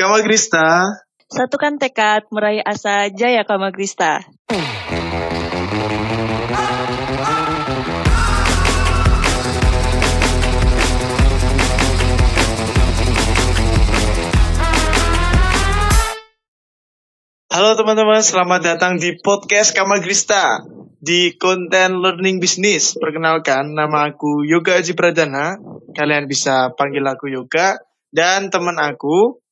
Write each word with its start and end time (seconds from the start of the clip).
Kamagrista. 0.00 0.96
Satukan 1.28 1.76
tekad 1.76 2.24
meraih 2.32 2.64
asa 2.64 3.12
jaya 3.12 3.44
Kamagrista. 3.44 4.24
Halo 17.52 17.76
teman-teman, 17.76 18.24
selamat 18.24 18.60
datang 18.64 18.96
di 18.96 19.20
podcast 19.20 19.76
Kamagrista 19.76 20.64
di 20.96 21.36
konten 21.36 22.00
learning 22.00 22.40
business. 22.40 22.96
Perkenalkan, 22.96 23.76
nama 23.76 24.08
aku 24.08 24.48
Yoga 24.48 24.80
Aji 24.80 24.96
Pradana. 24.96 25.60
Kalian 25.92 26.24
bisa 26.24 26.72
panggil 26.72 27.04
aku 27.04 27.28
Yoga 27.28 27.76
dan 28.08 28.48
teman 28.48 28.80
aku. 28.80 29.44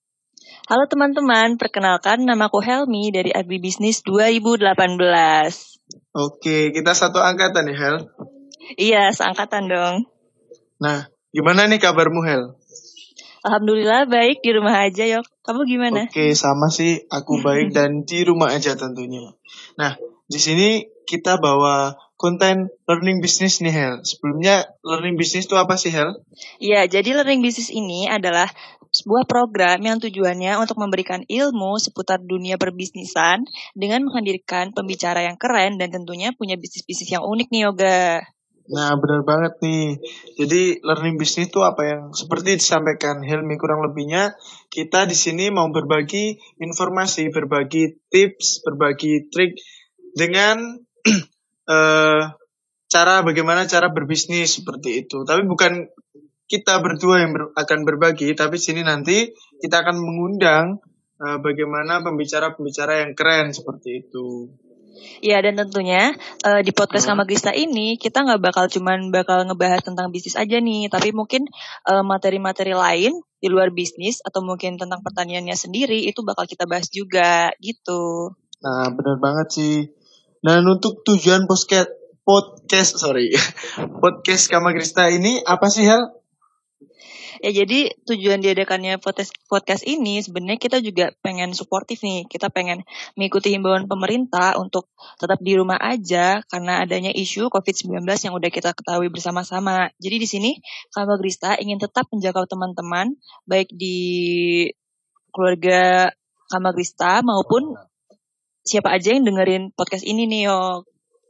Halo 0.68 0.84
teman-teman, 0.84 1.56
perkenalkan 1.56 2.28
nama 2.28 2.52
aku 2.52 2.60
Helmi 2.60 3.08
dari 3.08 3.32
Agribisnis 3.32 4.04
2018. 4.04 4.68
Oke, 6.12 6.76
kita 6.76 6.92
satu 6.92 7.24
angkatan 7.24 7.72
ya 7.72 7.76
Hel. 7.80 7.96
Iya, 8.76 9.08
seangkatan 9.16 9.72
dong. 9.72 10.12
Nah, 10.76 11.08
gimana 11.32 11.64
nih 11.72 11.80
kabarmu 11.80 12.20
Hel? 12.20 12.52
Alhamdulillah 13.48 14.12
baik 14.12 14.44
di 14.44 14.52
rumah 14.52 14.84
aja, 14.84 15.08
Yok. 15.08 15.24
Kamu 15.40 15.64
gimana? 15.64 16.04
Oke, 16.04 16.36
sama 16.36 16.68
sih. 16.68 17.00
Aku 17.08 17.40
baik 17.40 17.72
dan 17.80 18.04
di 18.04 18.28
rumah 18.28 18.52
aja 18.52 18.76
tentunya. 18.76 19.24
Nah, 19.80 19.96
di 20.28 20.36
sini 20.36 20.84
kita 21.08 21.40
bawa 21.40 21.96
konten 22.20 22.68
learning 22.84 23.24
business 23.24 23.64
nih 23.64 23.72
Hel. 23.72 23.94
Sebelumnya 24.04 24.68
learning 24.84 25.16
business 25.16 25.48
itu 25.48 25.56
apa 25.56 25.80
sih 25.80 25.94
Hel? 25.94 26.18
Iya, 26.60 26.84
jadi 26.90 27.16
learning 27.16 27.40
business 27.40 27.72
ini 27.72 28.04
adalah 28.04 28.52
sebuah 28.98 29.30
program 29.30 29.78
yang 29.78 30.02
tujuannya 30.02 30.58
untuk 30.58 30.82
memberikan 30.82 31.22
ilmu 31.30 31.78
seputar 31.78 32.18
dunia 32.18 32.58
perbisnisan 32.58 33.46
dengan 33.78 34.02
menghadirkan 34.02 34.74
pembicara 34.74 35.22
yang 35.22 35.38
keren 35.38 35.78
dan 35.78 35.94
tentunya 35.94 36.34
punya 36.34 36.58
bisnis-bisnis 36.58 37.14
yang 37.14 37.22
unik 37.22 37.48
nih 37.54 37.62
Yoga. 37.70 38.26
Nah, 38.68 38.92
benar 39.00 39.24
banget 39.24 39.54
nih. 39.64 39.96
Jadi 40.36 40.84
learning 40.84 41.16
business 41.16 41.48
itu 41.48 41.64
apa 41.64 41.82
yang 41.88 42.02
seperti 42.12 42.60
disampaikan 42.60 43.24
Helmi 43.24 43.56
kurang 43.56 43.80
lebihnya 43.80 44.36
kita 44.68 45.08
di 45.08 45.16
sini 45.16 45.48
mau 45.48 45.72
berbagi 45.72 46.36
informasi, 46.60 47.32
berbagi 47.32 47.96
tips, 48.12 48.60
berbagi 48.68 49.32
trik 49.32 49.56
dengan 50.12 50.76
uh, 51.64 52.22
cara 52.92 53.24
bagaimana 53.24 53.64
cara 53.64 53.88
berbisnis 53.88 54.60
seperti 54.60 55.06
itu. 55.06 55.24
Tapi 55.24 55.48
bukan 55.48 55.88
kita 56.48 56.80
berdua 56.80 57.22
yang 57.22 57.36
ber, 57.36 57.52
akan 57.52 57.84
berbagi, 57.84 58.32
tapi 58.32 58.56
sini 58.56 58.80
nanti 58.80 59.36
kita 59.60 59.84
akan 59.84 60.00
mengundang 60.00 60.80
uh, 61.20 61.38
bagaimana 61.44 62.00
pembicara-pembicara 62.00 63.04
yang 63.04 63.12
keren 63.12 63.52
seperti 63.52 64.08
itu. 64.08 64.48
Iya 65.22 65.38
dan 65.38 65.54
tentunya 65.54 66.10
uh, 66.42 66.58
di 66.58 66.74
podcast 66.74 67.06
hmm. 67.06 67.22
Grista 67.22 67.54
ini 67.54 67.94
kita 68.00 68.26
nggak 68.26 68.42
bakal 68.42 68.66
cuman 68.66 69.14
bakal 69.14 69.46
ngebahas 69.46 69.84
tentang 69.86 70.10
bisnis 70.10 70.34
aja 70.34 70.58
nih, 70.58 70.90
tapi 70.90 71.14
mungkin 71.14 71.46
materi-materi 71.86 72.74
uh, 72.74 72.82
lain 72.82 73.14
di 73.38 73.46
luar 73.46 73.70
bisnis 73.70 74.18
atau 74.26 74.42
mungkin 74.42 74.74
tentang 74.74 74.98
pertaniannya 75.06 75.54
sendiri 75.54 76.10
itu 76.10 76.26
bakal 76.26 76.50
kita 76.50 76.66
bahas 76.66 76.90
juga 76.90 77.54
gitu. 77.62 78.34
Nah 78.58 78.90
benar 78.90 79.22
banget 79.22 79.48
sih. 79.54 79.76
Nah 80.42 80.58
untuk 80.66 81.06
tujuan 81.06 81.46
podcast 81.46 81.94
podcast 82.26 82.98
sorry 82.98 83.30
podcast 84.02 84.50
Grista 84.50 85.06
ini 85.06 85.38
apa 85.46 85.70
sih 85.70 85.86
hal? 85.86 86.17
Ya 87.38 87.50
jadi 87.54 87.94
tujuan 88.06 88.42
diadakannya 88.42 88.98
podcast, 88.98 89.30
podcast 89.46 89.86
ini 89.86 90.18
sebenarnya 90.18 90.58
kita 90.58 90.82
juga 90.82 91.14
pengen 91.22 91.54
suportif 91.54 92.02
nih. 92.02 92.26
Kita 92.26 92.50
pengen 92.50 92.82
mengikuti 93.14 93.54
himbauan 93.54 93.86
pemerintah 93.86 94.58
untuk 94.58 94.90
tetap 95.22 95.38
di 95.38 95.54
rumah 95.54 95.78
aja 95.78 96.42
karena 96.50 96.82
adanya 96.82 97.14
isu 97.14 97.46
COVID-19 97.50 98.02
yang 98.02 98.34
udah 98.34 98.50
kita 98.50 98.74
ketahui 98.74 99.06
bersama-sama. 99.08 99.94
Jadi 100.02 100.16
di 100.18 100.28
sini 100.28 100.50
Kamal 100.90 101.18
Grista 101.22 101.54
ingin 101.54 101.78
tetap 101.78 102.10
menjaga 102.10 102.42
teman-teman 102.50 103.14
baik 103.46 103.70
di 103.70 103.98
keluarga 105.30 106.10
Kamal 106.50 106.74
Grista 106.74 107.22
maupun 107.22 107.78
siapa 108.68 108.92
aja 108.92 109.16
yang 109.16 109.24
dengerin 109.24 109.72
podcast 109.72 110.04
ini 110.04 110.28
nih, 110.28 110.52
yo. 110.52 110.84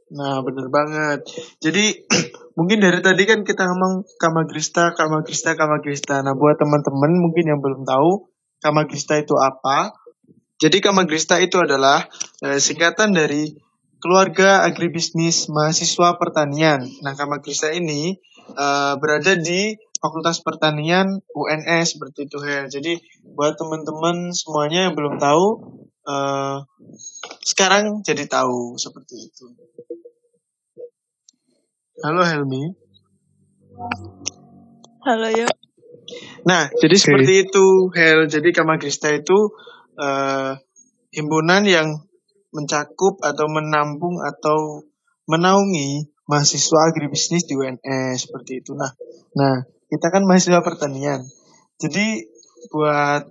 Nah, 0.09 0.41
bener 0.41 0.67
banget. 0.73 1.23
Jadi, 1.61 2.03
mungkin 2.59 2.83
dari 2.83 2.99
tadi 2.99 3.23
kan 3.23 3.47
kita 3.47 3.63
ngomong 3.63 4.03
Kamagrista, 4.19 4.91
Kamagrista, 4.91 5.55
Kamagrista. 5.55 6.19
Nah, 6.19 6.35
buat 6.35 6.59
teman-teman 6.59 7.15
mungkin 7.15 7.47
yang 7.47 7.63
belum 7.63 7.87
tahu 7.87 8.27
Kamagrista 8.59 9.15
itu 9.15 9.31
apa. 9.39 9.95
Jadi, 10.59 10.83
Kamagrista 10.83 11.39
itu 11.39 11.55
adalah 11.55 12.03
eh, 12.43 12.59
singkatan 12.59 13.15
dari 13.15 13.55
Keluarga 14.03 14.67
Agribisnis 14.67 15.47
Mahasiswa 15.47 16.19
Pertanian. 16.19 16.83
Nah, 16.99 17.15
Kamagrista 17.15 17.71
ini 17.71 18.19
eh, 18.51 18.93
berada 18.99 19.39
di 19.39 19.79
Fakultas 20.03 20.43
Pertanian 20.43 21.23
UNS 21.31 21.95
seperti 21.95 22.27
itu 22.27 22.43
ya. 22.43 22.67
Jadi, 22.67 22.99
buat 23.31 23.55
teman-teman 23.55 24.35
semuanya 24.35 24.91
yang 24.91 24.99
belum 24.99 25.15
tahu, 25.15 25.47
eh, 26.03 26.57
sekarang 27.47 28.03
jadi 28.03 28.27
tahu 28.27 28.75
seperti 28.75 29.31
itu. 29.31 29.47
Halo 31.99 32.23
Helmi. 32.23 32.63
Halo 35.03 35.27
yuk. 35.35 35.51
Nah, 36.47 36.71
jadi 36.79 36.95
okay. 36.95 37.03
seperti 37.03 37.33
itu 37.43 37.91
Hel. 37.91 38.31
Jadi 38.31 38.55
Kamagrista 38.55 39.11
itu 39.11 39.51
uh, 39.99 40.55
himpunan 41.11 41.67
yang 41.67 42.07
mencakup 42.55 43.19
atau 43.19 43.51
menampung 43.51 44.23
atau 44.23 44.87
menaungi 45.27 46.07
mahasiswa 46.23 46.79
agribisnis 46.87 47.43
di 47.43 47.59
UNS 47.59 48.31
seperti 48.31 48.63
itu. 48.63 48.79
Nah, 48.79 48.95
nah 49.35 49.67
kita 49.91 50.07
kan 50.07 50.23
mahasiswa 50.23 50.63
pertanian. 50.63 51.19
Jadi 51.83 52.31
buat 52.71 53.27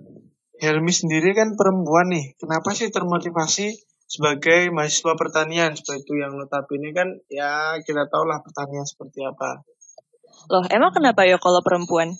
Helmi 0.61 0.93
sendiri 0.93 1.33
kan 1.33 1.57
perempuan 1.57 2.13
nih. 2.13 2.37
Kenapa 2.37 2.77
sih 2.77 2.93
termotivasi 2.93 3.88
sebagai 4.09 4.73
mahasiswa 4.73 5.13
pertanian 5.13 5.77
seperti 5.77 6.01
itu 6.01 6.13
yang 6.17 6.33
ini 6.41 6.89
kan 6.97 7.13
ya 7.29 7.77
kita 7.85 8.09
tahu 8.09 8.25
lah 8.25 8.41
pertanian 8.41 8.81
seperti 8.81 9.21
apa. 9.21 9.61
Loh, 10.49 10.65
emang 10.73 10.89
kenapa 10.89 11.29
ya 11.29 11.37
kalau 11.37 11.61
perempuan? 11.61 12.17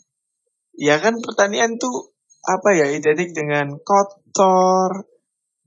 Ya 0.78 1.02
kan 1.02 1.18
pertanian 1.18 1.82
tuh 1.82 2.14
apa 2.46 2.78
ya 2.78 2.94
identik 2.94 3.34
dengan 3.34 3.82
kotor, 3.82 5.10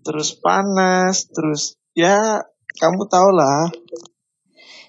terus 0.06 0.38
panas, 0.38 1.26
terus 1.26 1.74
ya 1.98 2.46
kamu 2.78 3.10
tau 3.10 3.34
lah. 3.34 3.74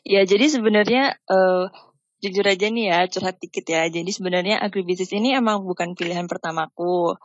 Ya 0.05 0.21
jadi 0.29 0.53
sebenarnya 0.53 1.17
uh, 1.25 1.73
jujur 2.21 2.45
aja 2.45 2.69
nih 2.69 2.93
ya 2.93 2.99
curhat 3.09 3.41
dikit 3.41 3.65
ya. 3.65 3.89
Jadi 3.89 4.13
sebenarnya 4.13 4.61
agribisnis 4.61 5.11
ini 5.17 5.33
emang 5.33 5.65
bukan 5.65 5.97
pilihan 5.97 6.29
pertamaku 6.29 7.17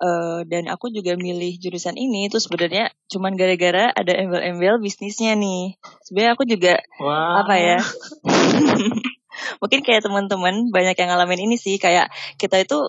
uh, 0.00 0.40
dan 0.48 0.68
aku 0.68 0.92
juga 0.92 1.16
milih 1.16 1.56
jurusan 1.60 1.96
ini 1.96 2.28
itu 2.28 2.40
sebenarnya 2.40 2.92
cuman 3.08 3.34
gara-gara 3.34 3.92
ada 3.92 4.12
embel-embel 4.16 4.80
bisnisnya 4.80 5.36
nih. 5.36 5.76
Sebenarnya 6.04 6.32
aku 6.36 6.44
juga 6.48 6.74
wow. 7.00 7.44
apa 7.44 7.54
ya? 7.56 7.78
mungkin 9.60 9.84
kayak 9.84 10.04
teman-teman 10.04 10.72
banyak 10.72 10.96
yang 10.96 11.08
ngalamin 11.12 11.48
ini 11.48 11.56
sih 11.60 11.76
kayak 11.76 12.08
kita 12.40 12.64
itu 12.64 12.88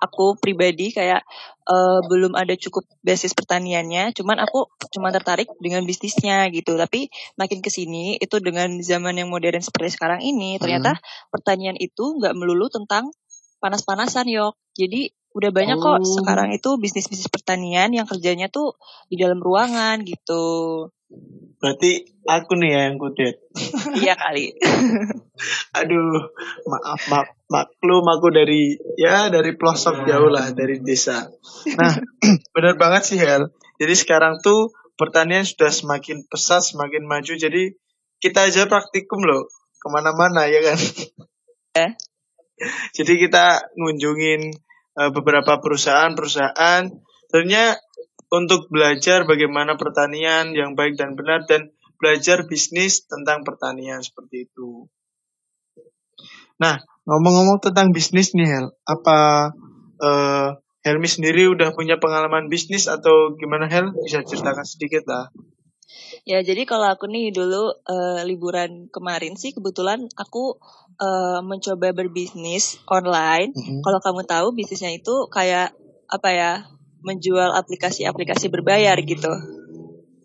aku 0.00 0.36
pribadi 0.40 0.92
kayak 0.92 1.24
uh, 1.68 2.00
belum 2.06 2.32
ada 2.36 2.56
cukup 2.56 2.84
basis 3.04 3.36
pertaniannya 3.36 4.12
cuman 4.16 4.40
aku 4.40 4.68
cuma 4.92 5.12
tertarik 5.12 5.48
dengan 5.60 5.84
bisnisnya 5.84 6.48
gitu 6.52 6.76
tapi 6.76 7.12
makin 7.36 7.60
ke 7.60 7.68
sini 7.68 8.16
itu 8.20 8.40
dengan 8.40 8.80
zaman 8.80 9.20
yang 9.20 9.28
modern 9.28 9.60
seperti 9.60 9.96
sekarang 9.96 10.24
ini 10.24 10.56
ternyata 10.56 10.96
hmm. 10.96 11.32
pertanian 11.32 11.76
itu 11.76 12.16
nggak 12.16 12.32
melulu 12.36 12.68
tentang 12.72 13.12
panas-panasan 13.60 14.28
yok 14.28 14.56
jadi 14.76 15.12
udah 15.36 15.50
banyak 15.52 15.76
kok 15.76 16.00
oh. 16.00 16.16
sekarang 16.24 16.56
itu 16.56 16.80
bisnis-bisnis 16.80 17.28
pertanian 17.28 17.92
yang 17.92 18.08
kerjanya 18.08 18.48
tuh 18.48 18.72
di 19.12 19.20
dalam 19.20 19.36
ruangan 19.36 20.00
gitu. 20.08 20.88
Berarti 21.60 22.08
aku 22.24 22.56
nih 22.56 22.70
ya 22.72 22.80
yang 22.88 22.96
kudet. 22.96 23.36
iya 24.00 24.16
kali. 24.16 24.56
Aduh, 25.78 26.32
maaf 26.64 27.02
mak 27.12 27.36
maklum 27.52 28.04
aku 28.08 28.32
dari 28.32 28.80
ya 28.96 29.28
dari 29.28 29.52
pelosok 29.60 30.08
jauh 30.08 30.32
lah 30.32 30.56
dari 30.56 30.80
desa. 30.80 31.28
Nah, 31.76 31.92
benar 32.56 32.80
banget 32.80 33.02
sih 33.04 33.20
Hel. 33.20 33.52
Jadi 33.76 33.92
sekarang 33.92 34.40
tuh 34.40 34.72
pertanian 34.96 35.44
sudah 35.44 35.68
semakin 35.68 36.24
pesat, 36.32 36.64
semakin 36.64 37.04
maju. 37.04 37.36
Jadi 37.36 37.76
kita 38.24 38.48
aja 38.48 38.64
praktikum 38.64 39.20
loh 39.20 39.52
ke 39.76 39.86
mana-mana 39.92 40.48
ya 40.48 40.64
kan. 40.64 40.80
Ya. 41.76 41.88
Jadi 42.96 43.20
kita 43.20 43.68
ngunjungin 43.76 44.48
uh, 44.96 45.10
beberapa 45.12 45.60
perusahaan-perusahaan 45.60 46.90
tentunya 47.28 47.76
untuk 48.32 48.66
belajar 48.72 49.22
bagaimana 49.28 49.78
pertanian 49.78 50.50
yang 50.56 50.74
baik 50.74 50.98
dan 50.98 51.14
benar 51.14 51.46
dan 51.46 51.70
belajar 51.96 52.44
bisnis 52.44 53.06
tentang 53.06 53.46
pertanian 53.46 54.02
seperti 54.02 54.50
itu. 54.50 54.90
Nah, 56.56 56.80
ngomong-ngomong 57.04 57.60
tentang 57.60 57.92
bisnis 57.92 58.32
nih 58.32 58.48
Hel, 58.48 58.66
apa 58.88 59.52
uh, 60.00 60.50
Helmi 60.86 61.08
sendiri 61.10 61.50
udah 61.50 61.74
punya 61.74 61.98
pengalaman 61.98 62.46
bisnis 62.46 62.86
atau 62.86 63.34
gimana 63.36 63.66
Hel? 63.66 63.92
Bisa 64.06 64.22
ceritakan 64.22 64.64
sedikit 64.64 65.04
lah. 65.10 65.28
Ya, 66.26 66.42
jadi 66.42 66.66
kalau 66.66 66.90
aku 66.90 67.06
nih 67.06 67.30
dulu 67.30 67.70
uh, 67.70 68.20
liburan 68.26 68.90
kemarin 68.90 69.38
sih 69.38 69.54
kebetulan 69.54 70.10
aku 70.18 70.58
uh, 70.98 71.40
mencoba 71.46 71.94
berbisnis 71.94 72.82
online. 72.90 73.54
Mm 73.54 73.62
-hmm. 73.62 73.80
Kalau 73.86 74.00
kamu 74.02 74.22
tahu 74.26 74.46
bisnisnya 74.52 74.90
itu 74.94 75.30
kayak 75.30 75.72
apa 76.10 76.28
ya? 76.34 76.52
Menjual 77.06 77.54
aplikasi-aplikasi 77.54 78.50
berbayar 78.50 78.98
gitu. 78.98 79.30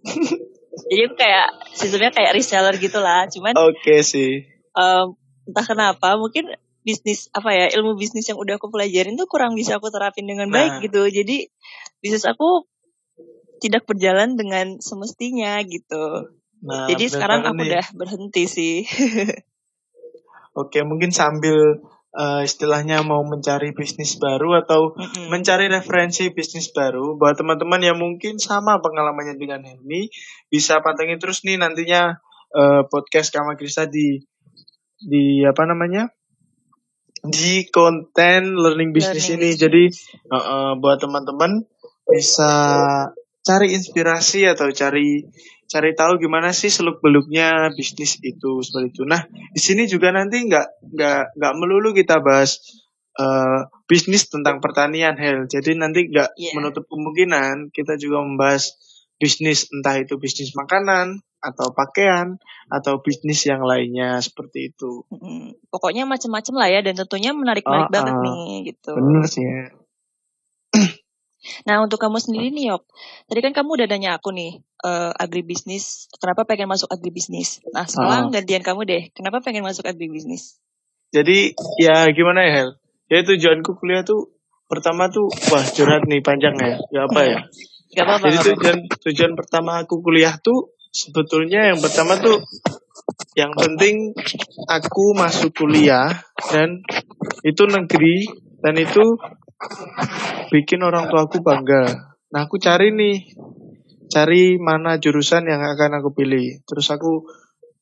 jadi 0.90 1.13
kayak 1.13 1.48
sistemnya 1.78 2.10
kayak 2.10 2.34
reseller 2.34 2.74
gitulah. 2.81 3.30
Cuman 3.30 3.54
Oke 3.54 3.78
okay, 3.78 4.00
sih. 4.02 4.50
Um, 4.74 5.13
entah 5.46 5.66
kenapa 5.68 6.18
mungkin 6.18 6.50
bisnis 6.81 7.30
apa 7.38 7.54
ya 7.54 7.66
ilmu 7.78 7.94
bisnis 7.94 8.25
yang 8.25 8.42
udah 8.42 8.58
aku 8.58 8.74
pelajarin 8.74 9.13
tuh 9.13 9.30
kurang 9.30 9.54
bisa 9.54 9.78
aku 9.78 9.94
terapin 9.94 10.25
dengan 10.25 10.50
nah. 10.50 10.58
baik 10.58 10.90
gitu 10.90 11.06
jadi 11.13 11.46
bisnis 12.02 12.25
aku 12.25 12.66
tidak 13.62 13.86
berjalan 13.86 14.34
dengan 14.34 14.81
semestinya 14.81 15.62
gitu 15.62 16.34
nah, 16.66 16.90
jadi 16.90 17.06
sekarang 17.08 17.46
aku 17.46 17.62
nih. 17.62 17.68
udah 17.69 17.86
berhenti 17.94 18.44
sih 18.50 18.75
oke 20.62 20.80
mungkin 20.84 21.13
sambil 21.13 21.80
uh, 22.18 22.42
istilahnya 22.44 23.06
mau 23.06 23.24
mencari 23.24 23.72
bisnis 23.72 24.18
baru 24.19 24.60
atau 24.66 24.98
mm-hmm. 24.98 25.30
mencari 25.30 25.69
referensi 25.69 26.34
bisnis 26.34 26.74
baru 26.74 27.16
buat 27.16 27.38
teman-teman 27.38 27.80
yang 27.80 27.98
mungkin 28.02 28.42
sama 28.42 28.81
pengalamannya 28.84 29.38
dengan 29.40 29.63
Helmi 29.63 30.12
bisa 30.52 30.81
pantengin 30.84 31.22
terus 31.22 31.46
nih 31.46 31.62
nantinya 31.62 32.19
uh, 32.52 32.81
podcast 32.90 33.31
Kama 33.31 33.56
Krista 33.56 33.88
di 33.88 34.19
di 35.02 35.42
apa 35.46 35.66
namanya 35.66 36.10
di 37.22 37.69
konten 37.69 38.58
learning 38.58 38.90
learning 38.90 38.90
ini. 38.90 38.96
Business. 38.98 39.56
Jadi 39.62 39.84
uh, 40.30 40.36
uh, 40.36 40.72
buat 40.81 40.98
teman-teman 40.98 41.66
bisa 42.10 42.54
cari 43.41 43.73
inspirasi 43.73 44.45
atau 44.45 44.69
cari 44.69 45.25
cari 45.71 45.91
tahu 45.95 46.19
gimana 46.19 46.51
sih 46.51 46.67
seluk 46.67 46.99
beluknya 46.99 47.71
bisnis 47.71 48.19
itu 48.21 48.59
seperti 48.59 48.88
itu. 48.91 49.03
Nah 49.07 49.23
di 49.31 49.61
sini 49.61 49.88
juga 49.88 50.11
nanti 50.11 50.43
nggak 50.43 50.67
nggak 50.83 51.21
nggak 51.39 51.53
melulu 51.55 51.95
kita 51.95 52.19
bahas 52.19 52.59
uh, 53.15 53.71
bisnis 53.88 54.27
tentang 54.27 54.59
pertanian 54.59 55.15
Hel. 55.15 55.47
Jadi 55.47 55.79
nanti 55.79 56.11
nggak 56.11 56.35
yeah. 56.35 56.53
menutup 56.59 56.85
kemungkinan 56.91 57.71
kita 57.71 57.95
juga 57.95 58.19
membahas 58.19 58.75
bisnis 59.15 59.69
entah 59.71 60.01
itu 60.01 60.19
bisnis 60.19 60.51
makanan 60.57 61.21
atau 61.41 61.73
pakaian 61.73 62.38
atau 62.69 63.01
bisnis 63.01 63.41
yang 63.49 63.65
lainnya 63.65 64.21
seperti 64.21 64.73
itu. 64.73 65.05
Hmm, 65.09 65.57
pokoknya 65.73 66.05
macam-macam 66.05 66.53
lah 66.57 66.69
ya 66.69 66.79
dan 66.85 66.93
tentunya 66.99 67.31
menarik-menarik 67.33 67.89
oh, 67.89 67.93
banget 67.93 68.15
uh, 68.15 68.21
nih 68.21 68.51
gitu. 68.69 68.91
Benar 68.93 69.25
sih 69.25 69.41
ya. 69.45 69.81
Nah 71.65 71.81
untuk 71.81 71.97
kamu 71.97 72.21
sendiri 72.21 72.53
nih 72.53 72.73
Yok, 72.73 72.83
tadi 73.29 73.39
kan 73.41 73.53
kamu 73.53 73.69
udah 73.81 73.88
nanya 73.89 74.17
aku 74.17 74.29
nih 74.33 74.61
uh, 74.85 75.11
agribisnis, 75.17 76.09
kenapa 76.17 76.45
pengen 76.45 76.69
masuk 76.69 76.89
agribisnis? 76.89 77.61
Nah 77.73 77.85
sekarang 77.85 78.29
uh. 78.29 78.31
gantian 78.33 78.61
kamu 78.61 78.81
deh, 78.85 79.03
kenapa 79.13 79.41
pengen 79.41 79.65
masuk 79.65 79.85
agribisnis? 79.85 80.61
Jadi 81.11 81.57
ya 81.81 82.07
gimana 82.13 82.45
ya 82.45 82.51
Hel? 82.55 82.69
Ya 83.11 83.19
tujuanku 83.27 83.75
kuliah 83.81 84.07
tuh 84.07 84.31
pertama 84.71 85.11
tuh 85.11 85.27
wah 85.51 85.65
curhat 85.67 86.07
nih 86.07 86.23
panjang 86.23 86.55
ya, 86.55 86.79
gak 86.79 87.05
apa 87.11 87.21
ya? 87.27 87.39
Gak 87.91 88.07
apa-apa. 88.07 88.25
Jadi 88.31 88.55
tujuan 88.55 88.77
tujuan 89.03 89.31
pertama 89.35 89.83
aku 89.83 89.99
kuliah 89.99 90.39
tuh 90.39 90.71
sebetulnya 90.95 91.75
yang 91.75 91.79
pertama 91.83 92.15
tuh 92.23 92.39
yang 93.35 93.51
penting 93.55 94.15
aku 94.67 95.15
masuk 95.15 95.51
kuliah 95.55 96.23
dan 96.51 96.83
itu 97.43 97.63
negeri 97.67 98.27
dan 98.63 98.75
itu 98.75 99.03
bikin 100.54 100.81
orang 100.81 101.10
tua 101.12 101.25
aku 101.25 101.40
bangga. 101.44 102.13
Nah 102.31 102.48
aku 102.48 102.58
cari 102.58 102.94
nih, 102.94 103.36
cari 104.08 104.58
mana 104.58 104.98
jurusan 104.98 105.48
yang 105.48 105.62
akan 105.63 106.02
aku 106.02 106.16
pilih. 106.16 106.63
Terus 106.66 106.88
aku 106.92 107.25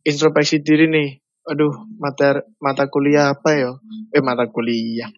introspeksi 0.03 0.61
diri 0.63 0.89
nih. 0.89 1.09
Aduh, 1.49 1.73
mata 1.97 2.45
mata 2.61 2.87
kuliah 2.87 3.33
apa 3.33 3.49
ya? 3.57 3.71
Eh 4.13 4.21
mata 4.21 4.45
kuliah. 4.49 5.09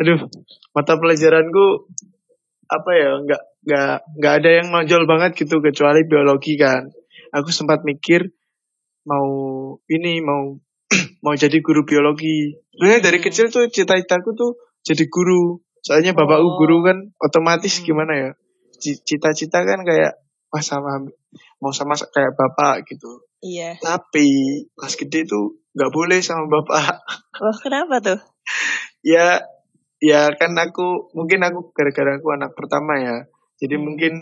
Aduh, 0.00 0.28
mata 0.76 0.98
pelajaranku 0.98 1.88
apa 2.68 2.90
ya? 2.96 3.10
Nggak 3.24 3.42
nggak 3.62 3.94
nggak 4.18 4.34
ada 4.42 4.50
yang 4.50 4.66
nonjol 4.74 5.06
banget 5.06 5.38
gitu 5.38 5.62
kecuali 5.62 6.02
biologi 6.02 6.58
kan 6.58 6.90
aku 7.32 7.48
sempat 7.50 7.82
mikir 7.82 8.28
mau 9.08 9.26
ini 9.88 10.20
mau 10.22 10.60
mau 11.24 11.34
jadi 11.34 11.58
guru 11.64 11.82
biologi. 11.88 12.52
Sebenarnya 12.76 13.00
dari 13.02 13.18
kecil 13.18 13.48
tuh 13.48 13.66
cita-citaku 13.72 14.36
tuh 14.36 14.52
jadi 14.84 15.08
guru. 15.08 15.58
Soalnya 15.82 16.14
bapakku 16.14 16.46
oh. 16.46 16.56
guru 16.62 16.86
kan 16.86 16.98
otomatis 17.18 17.82
hmm. 17.82 17.84
gimana 17.84 18.12
ya? 18.14 18.30
Cita-cita 18.82 19.66
kan 19.66 19.82
kayak 19.82 20.18
pas 20.46 20.62
sama 20.62 21.06
mau 21.58 21.74
sama 21.74 21.98
kayak 21.98 22.38
bapak 22.38 22.86
gitu. 22.86 23.26
Iya. 23.42 23.78
Tapi 23.82 24.62
pas 24.78 24.94
gede 24.94 25.26
tuh 25.26 25.58
nggak 25.74 25.92
boleh 25.92 26.22
sama 26.22 26.46
bapak. 26.46 27.02
Wah, 27.42 27.56
kenapa 27.58 27.98
tuh? 27.98 28.20
ya 29.02 29.42
ya 30.02 30.30
kan 30.34 30.54
aku 30.58 31.14
mungkin 31.14 31.42
aku 31.42 31.74
gara-gara 31.74 32.18
aku 32.18 32.28
anak 32.30 32.54
pertama 32.54 33.02
ya. 33.02 33.16
Jadi 33.58 33.74
hmm. 33.78 33.84
mungkin 33.84 34.14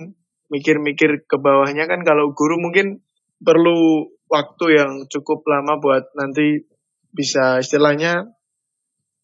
mikir-mikir 0.50 1.28
ke 1.28 1.36
bawahnya 1.38 1.86
kan 1.86 2.02
kalau 2.02 2.32
guru 2.34 2.58
mungkin 2.58 3.04
perlu 3.40 4.10
waktu 4.28 4.64
yang 4.76 4.92
cukup 5.08 5.46
lama 5.46 5.78
buat 5.80 6.12
nanti 6.18 6.66
bisa 7.10 7.58
istilahnya 7.62 8.30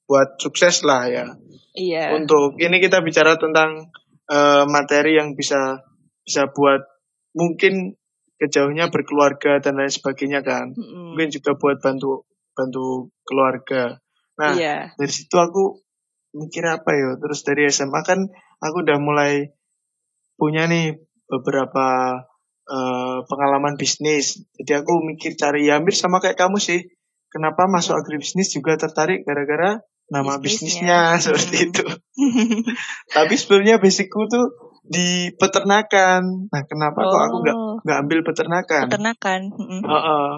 buat 0.06 0.38
sukses 0.38 0.86
lah 0.86 1.10
ya. 1.10 1.26
Iya. 1.76 2.16
Untuk 2.16 2.56
ini 2.56 2.80
kita 2.80 3.04
bicara 3.04 3.36
tentang 3.36 3.92
uh, 4.30 4.64
materi 4.64 5.18
yang 5.18 5.36
bisa 5.36 5.84
bisa 6.24 6.48
buat 6.50 6.82
mungkin 7.36 7.94
kejauhnya 8.40 8.88
berkeluarga 8.88 9.60
dan 9.60 9.76
lain 9.76 9.92
sebagainya 9.92 10.40
kan. 10.40 10.72
Mm. 10.72 11.14
Mungkin 11.14 11.30
juga 11.30 11.58
buat 11.58 11.78
bantu 11.82 12.24
bantu 12.56 13.12
keluarga. 13.28 14.00
Nah, 14.36 14.52
iya. 14.56 14.92
dari 14.96 15.12
situ 15.12 15.36
aku 15.36 15.84
mikir 16.36 16.64
apa 16.64 16.90
ya? 16.96 17.16
Terus 17.20 17.40
dari 17.44 17.68
SMA 17.68 18.00
kan 18.04 18.24
aku 18.60 18.76
udah 18.84 18.98
mulai 19.00 19.52
punya 20.36 20.68
nih 20.68 20.96
beberapa 21.28 22.20
uh, 22.68 23.18
pengalaman 23.24 23.76
bisnis. 23.80 24.44
Jadi 24.56 24.72
aku 24.84 25.00
mikir 25.04 25.36
cari 25.36 25.68
ya 25.68 25.80
hampir 25.80 25.96
sama 25.96 26.20
kayak 26.20 26.36
kamu 26.36 26.60
sih. 26.60 26.84
Kenapa 27.32 27.68
masuk 27.68 28.00
agribisnis 28.00 28.48
juga 28.52 28.80
tertarik 28.80 29.26
gara-gara 29.28 29.82
nama 30.06 30.38
bisnisnya, 30.38 31.18
bisnisnya 31.18 31.18
seperti 31.24 31.56
itu. 31.70 31.84
Tapi 33.16 33.34
sebenarnya 33.34 33.76
basicku 33.82 34.30
tuh 34.30 34.46
di 34.86 35.34
peternakan. 35.34 36.50
Nah, 36.50 36.62
kenapa 36.66 37.00
oh. 37.02 37.10
kok 37.10 37.22
aku 37.26 37.36
nggak 37.42 37.56
oh. 37.56 37.74
nggak 37.82 37.98
ambil 38.06 38.18
peternakan? 38.22 38.82
Peternakan. 38.90 39.40
Uh 39.58 39.94
-uh. 39.94 40.30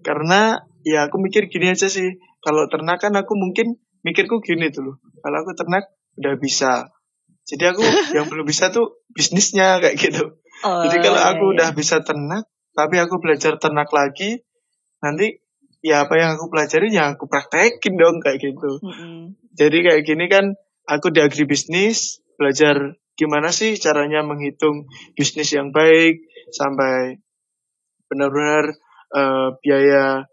Karena 0.00 0.64
ya 0.84 1.08
aku 1.08 1.20
mikir 1.20 1.52
gini 1.52 1.72
aja 1.72 1.88
sih. 1.88 2.16
Kalau 2.44 2.68
ternakan 2.68 3.24
aku 3.24 3.36
mungkin 3.36 3.80
mikirku 4.04 4.40
gini 4.44 4.68
dulu. 4.68 5.00
Kalau 5.20 5.36
aku 5.44 5.56
ternak 5.56 5.88
udah 6.20 6.34
bisa. 6.40 6.92
Jadi 7.44 7.64
aku 7.68 7.84
yang 8.16 8.28
belum 8.28 8.44
bisa 8.48 8.72
tuh 8.72 9.04
bisnisnya 9.12 9.80
kayak 9.80 9.96
gitu. 10.00 10.40
Oh, 10.64 10.80
Jadi 10.86 10.96
kalau 11.04 11.20
iya, 11.20 11.28
aku 11.36 11.44
iya. 11.50 11.52
udah 11.60 11.68
bisa 11.76 12.00
ternak, 12.00 12.48
tapi 12.72 12.96
aku 12.96 13.20
belajar 13.20 13.60
ternak 13.60 13.90
lagi, 13.92 14.40
nanti 15.02 15.43
ya 15.84 16.08
apa 16.08 16.16
yang 16.16 16.40
aku 16.40 16.48
pelajari 16.48 16.88
ya 16.88 17.12
aku 17.12 17.28
praktekin 17.28 18.00
dong 18.00 18.24
kayak 18.24 18.40
gitu. 18.40 18.80
Mm-hmm. 18.80 19.36
Jadi 19.52 19.78
kayak 19.84 20.02
gini 20.08 20.24
kan 20.32 20.56
aku 20.88 21.12
di 21.12 21.20
agribisnis 21.20 22.24
belajar 22.40 22.96
gimana 23.20 23.52
sih 23.52 23.76
caranya 23.76 24.24
menghitung 24.24 24.88
bisnis 25.12 25.52
yang 25.52 25.76
baik 25.76 26.24
sampai 26.50 27.20
benar-benar 28.08 28.74
uh, 29.12 29.60
biaya 29.60 30.24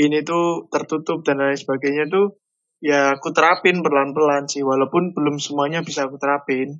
ini 0.00 0.24
tuh 0.24 0.64
tertutup 0.72 1.20
dan 1.22 1.44
lain 1.44 1.60
sebagainya 1.60 2.08
tuh 2.08 2.40
ya 2.80 3.20
aku 3.20 3.36
terapin 3.36 3.84
pelan-pelan 3.84 4.48
sih 4.48 4.64
walaupun 4.64 5.12
belum 5.12 5.36
semuanya 5.36 5.84
bisa 5.84 6.08
aku 6.08 6.16
terapin. 6.16 6.76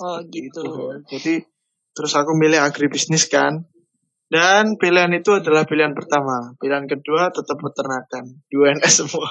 Oh 0.00 0.18
gitu. 0.32 0.60
gitu. 0.64 0.72
Jadi 1.08 1.34
terus 1.92 2.12
aku 2.16 2.32
milih 2.32 2.64
agribisnis 2.64 3.28
kan. 3.28 3.68
Dan 4.32 4.80
pilihan 4.80 5.12
itu 5.12 5.28
adalah 5.36 5.68
pilihan 5.68 5.92
pertama. 5.92 6.56
Pilihan 6.56 6.88
kedua 6.88 7.28
tetap 7.28 7.60
peternakan. 7.60 8.40
Dua 8.48 8.72
NS 8.72 9.04
semua. 9.04 9.28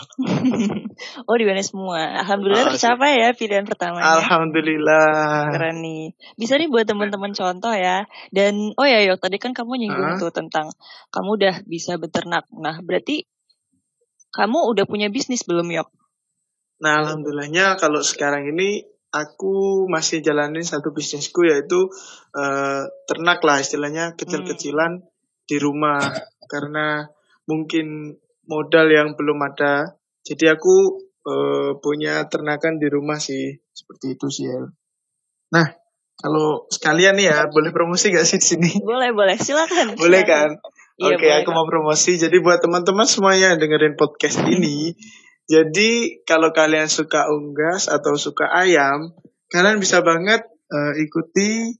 oh 1.27 1.35
di 1.41 1.49
UNS 1.49 1.73
semua. 1.73 2.21
Alhamdulillah 2.21 2.69
oh, 2.69 2.77
tercapai 2.77 3.17
ya 3.17 3.33
pilihan 3.33 3.65
pertama. 3.65 3.97
Alhamdulillah. 3.97 5.57
Keren 5.57 5.81
nih. 5.81 6.13
Bisa 6.37 6.53
nih 6.61 6.69
buat 6.69 6.85
teman-teman 6.85 7.33
contoh 7.33 7.73
ya. 7.73 8.05
Dan 8.29 8.77
oh 8.77 8.85
ya 8.85 9.01
Yok, 9.09 9.17
tadi 9.17 9.41
kan 9.41 9.57
kamu 9.57 9.81
nyinggung 9.81 10.21
huh? 10.21 10.21
tuh 10.21 10.29
tentang 10.29 10.69
kamu 11.09 11.29
udah 11.33 11.55
bisa 11.65 11.97
beternak. 11.97 12.45
Nah 12.53 12.77
berarti 12.85 13.25
kamu 14.37 14.69
udah 14.69 14.85
punya 14.85 15.09
bisnis 15.09 15.41
belum 15.49 15.65
Yok? 15.81 15.89
Nah 16.77 17.01
alhamdulillahnya 17.01 17.81
kalau 17.81 18.05
sekarang 18.05 18.53
ini 18.53 18.85
aku 19.11 19.85
masih 19.91 20.23
jalanin 20.23 20.63
satu 20.63 20.95
bisnisku 20.95 21.43
yaitu 21.43 21.91
uh, 22.35 22.83
ternak 23.05 23.43
lah 23.43 23.59
istilahnya 23.59 24.15
kecil-kecilan 24.15 25.03
hmm. 25.03 25.07
di 25.47 25.57
rumah 25.59 25.99
karena 26.47 27.11
mungkin 27.47 28.15
modal 28.47 28.87
yang 28.87 29.13
belum 29.19 29.39
ada. 29.43 29.99
Jadi 30.23 30.47
aku 30.47 30.75
uh, 31.27 31.71
punya 31.83 32.25
ternakan 32.31 32.79
di 32.79 32.87
rumah 32.87 33.19
sih 33.19 33.59
seperti 33.71 34.15
itu 34.15 34.27
sih 34.31 34.45
ya. 34.47 34.61
Nah, 35.51 35.67
kalau 36.21 36.69
sekalian 36.69 37.17
nih 37.17 37.27
ya, 37.33 37.37
boleh 37.49 37.73
promosi 37.73 38.13
gak 38.13 38.27
sih 38.29 38.37
di 38.37 38.47
sini? 38.47 38.71
Boleh, 38.89 39.11
boleh. 39.11 39.35
Silakan. 39.35 39.95
boleh 40.01 40.21
kan? 40.23 40.49
Iya, 41.01 41.17
Oke, 41.17 41.27
aku 41.33 41.49
mau 41.49 41.65
promosi. 41.65 42.13
Jadi 42.21 42.37
buat 42.45 42.61
teman-teman 42.61 43.09
semuanya 43.09 43.57
yang 43.57 43.59
dengerin 43.59 43.97
podcast 43.97 44.45
ini, 44.45 44.93
jadi 45.51 46.23
kalau 46.23 46.55
kalian 46.55 46.87
suka 46.87 47.27
unggas 47.27 47.91
atau 47.91 48.15
suka 48.15 48.47
ayam, 48.47 49.11
kalian 49.51 49.83
bisa 49.83 49.99
banget 49.99 50.47
uh, 50.47 50.93
ikuti 50.95 51.75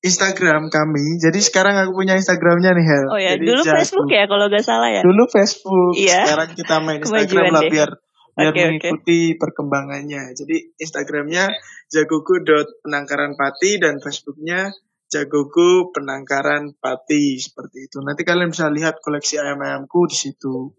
Instagram 0.00 0.72
kami. 0.72 1.20
Jadi 1.20 1.44
sekarang 1.44 1.76
aku 1.76 1.92
punya 1.92 2.16
Instagramnya 2.16 2.72
nih 2.72 2.86
Hel. 2.88 3.04
Oh 3.12 3.20
ya, 3.20 3.36
Jadi 3.36 3.52
dulu. 3.52 3.60
Facebook 3.68 4.08
ya 4.08 4.24
kalau 4.24 4.48
gak 4.48 4.64
salah 4.64 4.88
ya. 4.88 5.04
Dulu 5.04 5.28
Facebook. 5.28 5.92
Iya. 5.92 6.24
Sekarang 6.24 6.50
kita 6.56 6.74
main 6.80 7.00
Instagram 7.04 7.52
lah 7.52 7.62
deh. 7.68 7.68
biar 7.68 7.90
biar 8.30 8.52
oke. 8.56 8.60
mengikuti 8.64 9.20
perkembangannya. 9.36 10.32
Jadi 10.32 10.56
Instagramnya 10.80 11.52
jagoku.penangkaran 11.92 13.36
pati 13.36 13.76
dan 13.76 14.00
Facebooknya 14.00 14.72
jagoku 15.12 15.92
penangkaran 15.92 16.72
pati 16.80 17.36
seperti 17.36 17.92
itu. 17.92 18.00
Nanti 18.00 18.24
kalian 18.24 18.56
bisa 18.56 18.72
lihat 18.72 19.04
koleksi 19.04 19.36
ayam-ayamku 19.36 20.08
di 20.08 20.16
situ. 20.16 20.72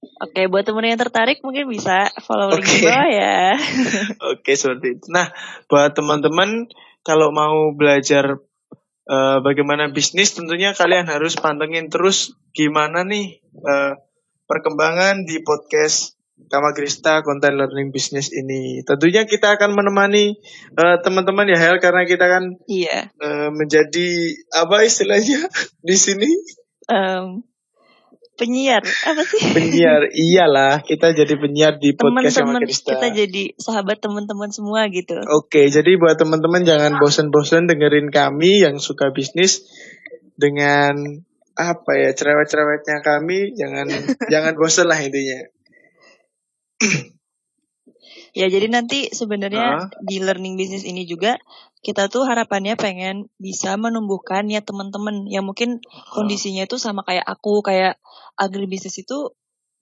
Oke, 0.00 0.48
buat 0.48 0.64
temen 0.64 0.84
yang 0.88 0.96
tertarik 0.96 1.44
mungkin 1.44 1.68
bisa 1.68 2.08
follow 2.24 2.56
link 2.56 2.64
di 2.64 2.80
Oke. 2.80 2.88
bawah 2.88 3.08
ya. 3.08 3.52
Oke 4.32 4.52
seperti 4.56 4.96
itu. 4.96 5.06
Nah 5.12 5.28
buat 5.68 5.92
teman-teman 5.92 6.68
kalau 7.04 7.32
mau 7.32 7.72
belajar 7.76 8.40
eh, 9.04 9.38
bagaimana 9.44 9.92
bisnis, 9.92 10.32
tentunya 10.32 10.72
kalian 10.72 11.04
harus 11.04 11.36
pantengin 11.36 11.92
terus 11.92 12.32
gimana 12.56 13.04
nih 13.04 13.44
eh, 13.44 13.92
perkembangan 14.48 15.28
di 15.28 15.44
podcast 15.44 16.16
Kamagrista 16.48 17.20
Content 17.20 17.52
Learning 17.60 17.92
Business 17.92 18.32
ini. 18.32 18.80
Tentunya 18.88 19.28
kita 19.28 19.52
akan 19.60 19.76
menemani 19.76 20.32
eh, 20.74 20.96
teman-teman 21.04 21.44
ya 21.44 21.60
Hel 21.60 21.76
karena 21.76 22.08
kita 22.08 22.24
kan 22.24 22.56
Iya. 22.64 23.12
eh, 23.12 23.48
menjadi 23.52 24.08
apa 24.56 24.80
istilahnya 24.80 25.44
di 25.88 25.96
sini 25.96 26.28
Em, 26.90 27.44
penyiar 28.40 28.80
apa 28.80 29.20
sih? 29.20 29.52
penyiar. 29.52 30.08
Iyalah 30.08 30.80
kita 30.80 31.12
jadi 31.12 31.36
penyiar 31.36 31.76
di 31.76 31.92
podcast 31.92 32.40
Teman-teman 32.40 32.64
Kamagrista. 32.64 32.96
kita 32.96 33.06
jadi 33.12 33.42
sahabat 33.60 34.00
teman-teman 34.00 34.48
semua 34.48 34.88
gitu. 34.88 35.20
Oke, 35.36 35.68
jadi 35.68 36.00
buat 36.00 36.16
teman-teman 36.16 36.64
jangan 36.64 36.96
bosan-bosan 36.96 37.68
dengerin 37.68 38.08
kami 38.08 38.64
yang 38.64 38.80
suka 38.80 39.12
bisnis 39.12 39.68
dengan 40.34 40.96
apa 41.52 41.92
ya 41.92 42.16
cerewet-cerewetnya 42.16 43.04
kami, 43.04 43.52
jangan 43.52 43.84
jangan 44.32 44.56
bosan 44.56 44.88
lah 44.88 44.96
intinya. 44.96 45.44
Ya, 48.30 48.46
jadi 48.46 48.70
nanti 48.70 49.10
sebenarnya 49.10 49.90
Ah. 49.90 49.90
di 50.06 50.22
learning 50.22 50.54
business 50.54 50.86
ini 50.86 51.02
juga 51.02 51.34
kita 51.80 52.12
tuh 52.12 52.28
harapannya 52.28 52.76
pengen 52.76 53.28
bisa 53.40 53.76
menumbuhkan 53.80 54.44
ya 54.52 54.60
teman-teman 54.60 55.24
yang 55.28 55.48
mungkin 55.48 55.80
kondisinya 56.12 56.68
itu 56.68 56.76
sama 56.76 57.00
kayak 57.08 57.24
aku, 57.24 57.64
kayak 57.64 57.96
agribisnis 58.36 59.00
itu 59.00 59.32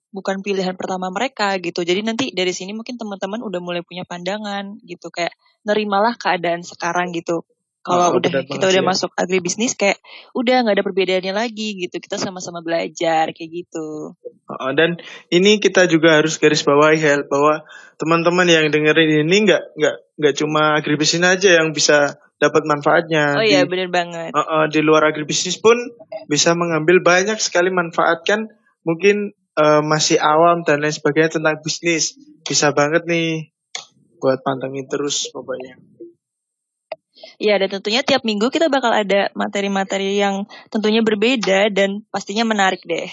bukan 0.09 0.41
pilihan 0.41 0.73
pertama 0.79 1.11
mereka 1.13 1.53
gitu. 1.61 1.85
Jadi 1.85 2.01
nanti 2.01 2.25
dari 2.33 2.55
sini 2.55 2.73
mungkin 2.73 2.97
teman-teman 2.97 3.43
udah 3.45 3.61
mulai 3.61 3.81
punya 3.85 4.07
pandangan 4.07 4.79
gitu 4.87 5.11
kayak 5.13 5.33
nerimalah 5.67 6.15
keadaan 6.17 6.65
sekarang 6.65 7.11
gitu. 7.13 7.45
Kalau 7.89 8.13
Oh, 8.13 8.21
udah 8.21 8.29
benar 8.29 8.45
kita 8.45 8.65
udah 8.69 8.83
ya. 8.85 8.85
masuk 8.85 9.09
agribisnis 9.17 9.73
kayak 9.73 9.97
udah 10.37 10.61
nggak 10.61 10.77
ada 10.77 10.85
perbedaannya 10.85 11.33
lagi 11.33 11.73
gitu. 11.81 11.97
Kita 11.97 12.21
sama-sama 12.21 12.61
belajar 12.61 13.33
kayak 13.33 13.49
gitu. 13.65 14.13
Oh, 14.45 14.71
dan 14.77 15.01
ini 15.33 15.57
kita 15.57 15.89
juga 15.89 16.21
harus 16.21 16.37
garis 16.37 16.61
bawahi 16.61 17.01
Hel, 17.01 17.25
bahwa 17.25 17.65
teman-teman 17.97 18.45
yang 18.45 18.69
dengerin 18.69 19.25
ini 19.25 19.49
nggak 19.49 19.63
nggak 19.73 19.95
nggak 20.21 20.33
cuma 20.37 20.77
agribisnis 20.77 21.25
aja 21.25 21.57
yang 21.57 21.73
bisa 21.73 22.21
dapat 22.37 22.63
manfaatnya. 22.69 23.35
Oh 23.35 23.43
iya 23.43 23.65
Di- 23.65 23.69
bener 23.73 23.89
banget. 23.89 24.31
Uh, 24.31 24.39
uh, 24.39 24.65
di 24.69 24.85
luar 24.85 25.09
agribisnis 25.09 25.57
pun 25.57 25.75
bisa 26.29 26.53
mengambil 26.53 27.01
banyak 27.01 27.41
sekali 27.41 27.73
manfaat 27.73 28.21
kan 28.23 28.47
mungkin 28.85 29.33
uh, 29.59 29.81
masih 29.83 30.21
awam 30.21 30.63
dan 30.63 30.79
lain 30.79 30.93
sebagainya 30.95 31.41
tentang 31.41 31.59
bisnis 31.59 32.15
bisa 32.47 32.71
banget 32.71 33.03
nih 33.09 33.51
buat 34.19 34.39
pantengin 34.43 34.87
terus 34.87 35.31
pokoknya 35.31 35.79
Iya, 37.39 37.55
dan 37.59 37.69
tentunya 37.79 38.01
tiap 38.03 38.27
minggu 38.27 38.51
kita 38.51 38.67
bakal 38.67 38.91
ada 38.91 39.31
materi-materi 39.35 40.19
yang 40.19 40.43
tentunya 40.69 40.99
berbeda 40.99 41.71
dan 41.71 42.03
pastinya 42.11 42.43
menarik 42.43 42.83
deh. 42.83 43.07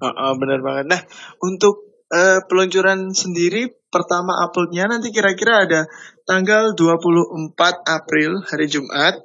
uh, 0.00 0.06
uh, 0.06 0.32
benar 0.36 0.60
banget 0.60 0.86
nah 0.92 1.00
untuk 1.40 1.86
uh, 2.12 2.44
peluncuran 2.44 3.12
sendiri 3.12 3.72
pertama 3.88 4.44
uploadnya 4.44 4.90
nanti 4.90 5.08
kira-kira 5.08 5.64
ada 5.64 5.80
tanggal 6.28 6.76
24 6.76 7.56
April 7.86 8.44
hari 8.44 8.66
Jumat 8.68 9.16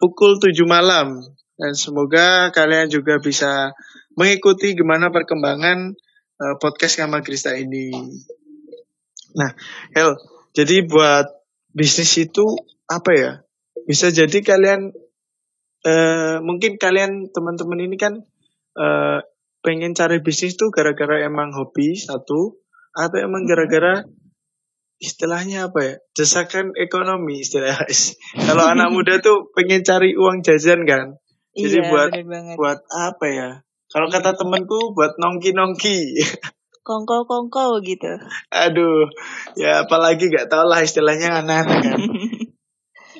pukul 0.00 0.40
7 0.40 0.54
malam 0.64 1.20
dan 1.60 1.72
semoga 1.76 2.50
kalian 2.50 2.88
juga 2.88 3.20
bisa 3.20 3.76
mengikuti 4.16 4.74
gimana 4.74 5.12
perkembangan 5.12 5.94
uh, 6.40 6.54
podcast 6.58 6.98
Kamagrista 6.98 7.54
ini. 7.54 7.92
Nah, 9.32 9.50
Hel, 9.94 10.18
jadi 10.52 10.84
buat 10.84 11.30
bisnis 11.72 12.12
itu 12.18 12.44
apa 12.90 13.10
ya? 13.14 13.32
Bisa 13.88 14.10
jadi 14.14 14.38
kalian 14.42 14.92
eh 15.82 16.36
mungkin 16.38 16.78
kalian 16.78 17.34
teman-teman 17.34 17.80
ini 17.82 17.96
kan 17.98 18.22
eh 18.78 19.18
pengen 19.62 19.94
cari 19.94 20.18
bisnis 20.22 20.58
tuh 20.58 20.74
gara-gara 20.74 21.22
emang 21.22 21.54
hobi 21.54 21.94
satu 21.94 22.58
atau 22.92 23.18
emang 23.18 23.46
gara-gara 23.46 24.02
istilahnya 25.02 25.70
apa 25.70 25.80
ya? 25.82 25.94
Desakan 26.14 26.78
ekonomi 26.78 27.42
istilah. 27.42 27.74
Kalau 28.46 28.64
anak 28.70 28.94
muda 28.94 29.18
tuh 29.18 29.50
pengen 29.54 29.82
cari 29.82 30.14
uang 30.14 30.46
jajan 30.46 30.86
kan. 30.86 31.18
Jadi 31.52 31.84
iya, 31.84 31.90
buat 31.90 32.10
buat 32.56 32.80
apa 32.88 33.26
ya? 33.28 33.50
Kalau 33.92 34.08
kata 34.08 34.38
temanku 34.38 34.96
buat 34.96 35.20
nongki-nongki. 35.20 36.16
Kongko-kongko 36.86 37.78
gitu. 37.86 38.10
Aduh, 38.50 39.06
ya 39.54 39.86
apalagi 39.86 40.26
gak 40.26 40.50
tau 40.50 40.66
lah 40.66 40.82
istilahnya 40.82 41.44
anak-anak 41.44 41.78
kan. 41.78 41.98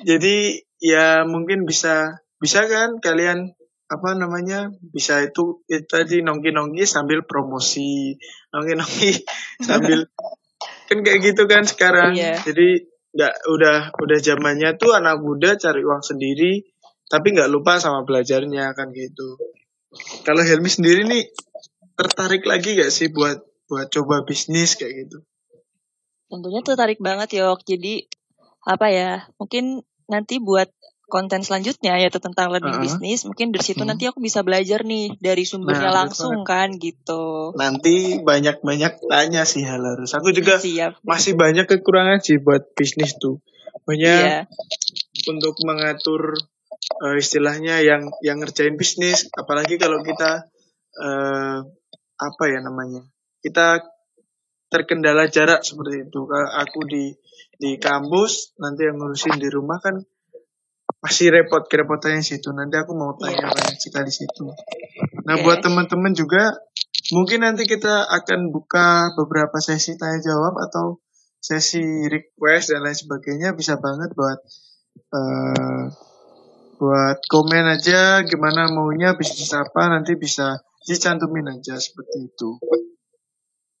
Jadi 0.03 0.59
ya 0.83 1.23
mungkin 1.23 1.63
bisa 1.63 2.19
bisa 2.37 2.67
kan 2.67 2.99
kalian 2.99 3.55
apa 3.87 4.09
namanya 4.17 4.73
bisa 4.79 5.21
itu 5.23 5.63
itu 5.69 5.85
tadi 5.85 6.25
nongki-nongki 6.25 6.83
sambil 6.83 7.23
promosi 7.23 8.17
nongki-nongki 8.51 9.21
sambil 9.67 10.09
kan 10.91 10.99
kayak 11.01 11.19
gitu 11.33 11.43
kan 11.47 11.63
sekarang. 11.63 12.15
Iya. 12.15 12.39
Jadi 12.43 12.89
nggak 13.13 13.33
udah 13.45 13.77
udah 13.93 14.19
zamannya 14.19 14.75
tuh 14.75 14.97
anak 14.97 15.21
muda 15.21 15.53
cari 15.55 15.85
uang 15.85 16.01
sendiri 16.01 16.65
tapi 17.05 17.29
nggak 17.37 17.51
lupa 17.53 17.77
sama 17.77 18.01
belajarnya 18.01 18.73
kan 18.73 18.89
gitu. 18.91 19.37
Kalau 20.25 20.41
Helmi 20.41 20.69
sendiri 20.71 21.05
nih 21.05 21.29
tertarik 21.93 22.43
lagi 22.49 22.73
gak 22.73 22.89
sih 22.89 23.13
buat 23.13 23.45
buat 23.69 23.87
coba 23.93 24.25
bisnis 24.25 24.73
kayak 24.73 25.05
gitu? 25.05 25.17
Tentunya 26.25 26.65
tertarik 26.65 26.97
banget 26.97 27.37
Yok. 27.37 27.61
Jadi 27.61 28.09
apa 28.65 28.89
ya? 28.89 29.29
Mungkin 29.37 29.85
nanti 30.07 30.39
buat 30.39 30.69
konten 31.03 31.45
selanjutnya 31.45 31.99
yaitu 32.01 32.17
tentang 32.17 32.49
learning 32.49 32.73
Uh-uh. 32.79 32.85
business, 32.89 33.21
mungkin 33.29 33.53
dari 33.53 33.61
situ 33.61 33.85
Hmm. 33.85 33.93
nanti 33.93 34.09
aku 34.09 34.17
bisa 34.17 34.41
belajar 34.41 34.81
nih 34.81 35.13
dari 35.21 35.45
sumbernya 35.45 35.91
Nah, 35.91 35.93
betul 35.93 35.99
langsung 36.01 36.35
kan 36.41 36.69
gitu. 36.81 37.53
Nanti 37.53 38.17
banyak-banyak 38.23 38.97
tanya 39.05 39.45
sih 39.45 39.61
hal 39.61 39.83
harus. 39.85 40.09
Aku 40.17 40.33
juga 40.33 40.57
Siap. 40.57 41.05
masih 41.05 41.37
banyak 41.37 41.69
kekurangan 41.69 42.17
sih 42.23 42.41
buat 42.41 42.65
bisnis 42.73 43.13
tuh. 43.21 43.37
Banyak 43.85 44.19
Iya. 44.25 44.39
untuk 45.29 45.53
mengatur 45.61 46.33
eh, 46.83 47.15
istilahnya 47.15 47.79
yang 47.85 48.09
yang 48.25 48.41
ngerjain 48.41 48.75
bisnis, 48.75 49.29
apalagi 49.37 49.77
kalau 49.77 50.01
kita 50.01 50.49
eh, 50.97 51.57
apa 52.17 52.43
ya 52.49 52.59
namanya? 52.65 53.05
Kita 53.39 53.85
terkendala 54.73 55.29
jarak 55.29 55.61
seperti 55.61 56.09
itu. 56.09 56.25
Kalau 56.25 56.49
aku 56.57 56.89
di 56.89 57.13
di 57.61 57.77
kampus, 57.77 58.57
nanti 58.57 58.89
yang 58.89 58.97
ngurusin 58.97 59.37
di 59.37 59.45
rumah 59.53 59.77
kan 59.77 60.01
masih 60.97 61.29
repot 61.29 61.69
kerepotannya 61.69 62.25
situ. 62.25 62.49
Nanti 62.49 62.81
aku 62.81 62.97
mau 62.97 63.13
tanya 63.13 63.53
banyak 63.53 63.77
sekali 63.77 64.09
situ. 64.09 64.49
Nah, 65.29 65.37
Oke. 65.37 65.43
buat 65.45 65.61
teman-teman 65.61 66.17
juga 66.17 66.49
mungkin 67.13 67.45
nanti 67.45 67.69
kita 67.69 68.09
akan 68.09 68.49
buka 68.49 69.13
beberapa 69.13 69.61
sesi 69.61 69.93
tanya 69.99 70.17
jawab 70.23 70.57
atau 70.57 71.03
sesi 71.37 72.07
request 72.09 72.73
dan 72.73 72.81
lain 72.87 72.95
sebagainya 72.95 73.51
bisa 73.53 73.75
banget 73.77 74.15
buat 74.15 74.39
eh 75.13 75.85
buat 76.79 77.19
komen 77.31 77.79
aja 77.79 78.23
gimana 78.27 78.71
maunya 78.71 79.15
bisnis 79.15 79.51
apa 79.55 79.87
nanti 79.91 80.19
bisa 80.19 80.59
dicantumin 80.83 81.47
aja 81.47 81.79
seperti 81.79 82.27
itu. 82.27 82.59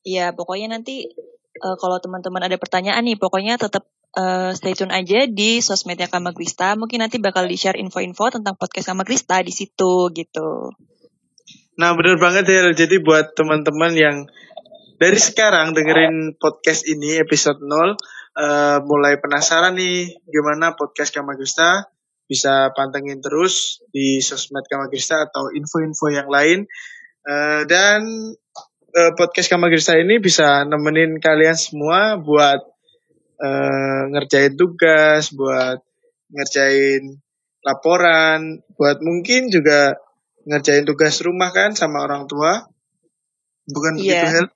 Iya, 0.03 0.35
pokoknya 0.35 0.79
nanti 0.79 1.07
eh, 1.57 1.75
kalau 1.79 1.97
teman-teman 2.03 2.43
ada 2.43 2.59
pertanyaan 2.59 3.03
nih, 3.07 3.17
pokoknya 3.17 3.55
tetap 3.55 3.87
eh, 4.19 4.51
stay 4.53 4.75
tune 4.75 4.91
aja 4.91 5.25
di 5.25 5.63
sosmednya 5.63 6.11
Kamagrista. 6.11 6.75
Mungkin 6.75 7.01
nanti 7.01 7.17
bakal 7.17 7.47
di-share 7.47 7.79
info-info 7.79 8.39
tentang 8.39 8.59
podcast 8.59 8.91
Kamagrista 8.91 9.39
di 9.41 9.51
situ 9.55 10.11
gitu. 10.11 10.75
Nah 11.73 11.97
bener 11.97 12.21
banget 12.21 12.45
ya 12.45 12.69
jadi 12.69 13.01
buat 13.01 13.33
teman-teman 13.33 13.97
yang 13.97 14.17
dari 15.01 15.17
sekarang 15.17 15.73
dengerin 15.73 16.37
podcast 16.37 16.85
ini 16.85 17.17
episode 17.17 17.57
0 17.57 17.65
uh, 17.65 18.77
mulai 18.85 19.17
penasaran 19.17 19.73
nih 19.73 20.13
gimana 20.29 20.77
podcast 20.77 21.09
Kamagusta 21.09 21.89
bisa 22.29 22.69
pantengin 22.77 23.19
terus 23.19 23.81
di 23.89 24.21
sosmed 24.21 24.63
Kamagusta 24.69 25.25
atau 25.25 25.49
info-info 25.49 26.13
yang 26.13 26.29
lain 26.29 26.69
uh, 27.25 27.65
dan 27.65 28.05
uh, 28.93 29.11
podcast 29.13 29.49
Kamagusta 29.49 29.93
ini 29.95 30.17
bisa 30.17 30.63
nemenin 30.63 31.17
kalian 31.17 31.53
semua 31.53 32.17
buat 32.17 32.61
uh, 33.39 34.01
ngerjain 34.09 34.53
tugas 34.53 35.29
buat 35.31 35.81
ngerjain 36.29 37.21
laporan 37.61 38.61
buat 38.73 38.99
mungkin 38.99 39.47
juga 39.47 39.95
ngerjain 40.43 40.83
tugas 40.83 41.21
rumah 41.21 41.49
kan 41.49 41.71
sama 41.73 42.03
orang 42.03 42.27
tua 42.27 42.67
bukan 43.65 43.95
Iya. 43.95 44.01
begitu 44.01 44.27
Hel? 44.29 44.47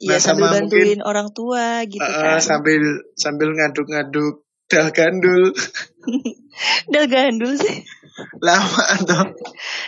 Iya 0.00 0.16
Nah, 0.16 0.20
sambil 0.20 0.44
sama 0.48 0.54
bantuin 0.56 0.80
mungkin- 0.96 1.04
orang 1.04 1.28
tua 1.32 1.64
gitu 1.84 2.00
Uh, 2.00 2.36
kan. 2.36 2.40
sambil 2.40 2.82
sambil 3.14 3.48
ngaduk-ngaduk 3.52 4.44
dal 4.66 4.88
gandul 4.92 5.52
Dalgandul 6.92 7.56
sih. 7.56 7.84
Lama 8.38 8.84
tuh 9.02 9.26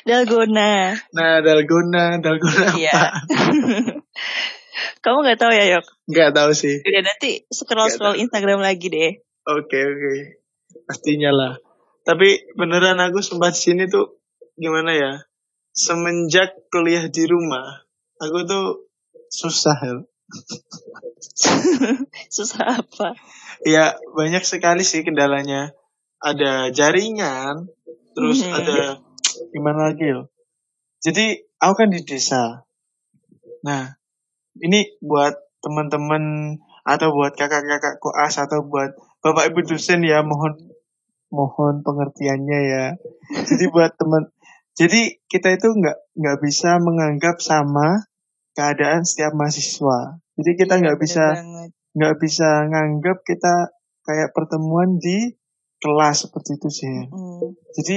Dalgona. 0.03 0.91
nah 1.11 1.39
dalgona 1.41 2.19
dalgona 2.19 2.67
Iya. 2.75 2.93
apa 2.93 3.09
Kamu 5.03 5.21
nggak 5.21 5.39
tahu 5.39 5.53
ya 5.53 5.65
Yok? 5.77 5.85
nggak 6.09 6.31
tahu 6.33 6.51
sih 6.53 6.81
Ya 6.83 7.01
nanti 7.01 7.45
scroll 7.49 7.89
scroll 7.89 8.17
Instagram 8.17 8.59
lagi 8.59 8.89
deh. 8.89 9.13
oke 9.45 9.79
oke 9.79 10.13
pastinya 10.85 11.31
lah 11.31 11.53
tapi 12.03 12.43
beneran 12.55 12.99
aku 12.99 13.21
sempat 13.21 13.53
sini 13.53 13.87
tuh 13.87 14.19
gimana 14.55 14.91
ya 14.91 15.11
semenjak 15.71 16.51
kuliah 16.69 17.07
di 17.07 17.23
rumah 17.25 17.85
aku 18.17 18.45
tuh 18.45 18.65
susah 19.29 19.77
Hel. 19.79 19.99
Susah 22.29 22.81
apa? 22.81 23.15
ya 23.63 23.95
banyak 24.11 24.43
sekali 24.43 24.83
sih 24.83 25.03
kendalanya 25.03 25.71
ada 26.19 26.71
jaringan 26.71 27.67
terus 28.13 28.45
Mhm. 28.45 28.53
ada 28.53 28.77
gimana 29.53 29.91
lagi 29.93 30.07
yo 30.13 30.33
jadi 31.03 31.43
aku 31.59 31.75
kan 31.83 31.91
di 31.91 32.01
desa. 32.07 32.63
Nah 33.67 33.99
ini 34.63 34.95
buat 35.03 35.35
teman-teman 35.59 36.55
atau 36.87 37.11
buat 37.11 37.35
kakak-kakak 37.35 37.99
koas 37.99 38.39
atau 38.39 38.63
buat 38.63 38.95
bapak 39.23 39.51
ibu 39.51 39.67
dosen 39.67 40.07
ya 40.07 40.23
mohon 40.23 40.55
mohon 41.35 41.83
pengertiannya 41.83 42.61
ya. 42.71 42.87
Jadi 43.51 43.65
buat 43.75 43.99
teman 43.99 44.31
jadi 44.79 45.19
kita 45.27 45.59
itu 45.59 45.75
nggak 45.75 45.99
nggak 46.15 46.39
bisa 46.39 46.79
menganggap 46.79 47.43
sama 47.43 48.07
keadaan 48.55 49.03
setiap 49.03 49.35
mahasiswa. 49.35 50.23
Jadi 50.39 50.51
kita 50.55 50.79
Iya, 50.79 50.81
nggak 50.87 50.99
bisa 51.03 51.25
nggak 51.99 52.17
bisa 52.23 52.49
nganggap 52.71 53.27
kita 53.27 53.75
kayak 54.07 54.31
pertemuan 54.31 55.03
di 55.03 55.35
kelas 55.83 56.31
seperti 56.31 56.51
itu 56.57 56.69
sih. 56.71 56.97
Mm. 57.11 57.59
Jadi 57.75 57.97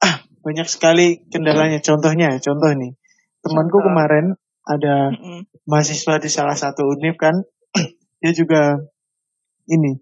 ah 0.00 0.24
banyak 0.40 0.66
sekali 0.66 1.20
kendalanya. 1.28 1.78
Contohnya, 1.84 2.40
contoh 2.40 2.72
nih, 2.72 2.96
temanku 3.44 3.78
Contoh. 3.78 3.86
kemarin 3.92 4.26
ada 4.64 5.12
Mm-mm. 5.12 5.44
mahasiswa 5.68 6.16
di 6.18 6.30
salah 6.32 6.56
satu 6.56 6.88
univ 6.88 7.14
kan, 7.20 7.34
dia 8.22 8.32
juga 8.32 8.80
ini 9.68 9.92